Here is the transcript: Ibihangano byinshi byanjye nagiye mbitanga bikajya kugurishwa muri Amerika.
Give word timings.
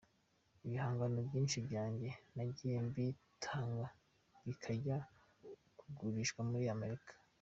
Ibihangano 0.65 1.17
byinshi 1.27 1.57
byanjye 1.67 2.09
nagiye 2.35 2.77
mbitanga 2.87 3.85
bikajya 4.45 4.97
kugurishwa 5.79 6.41
muri 6.51 6.65
Amerika. 6.75 7.11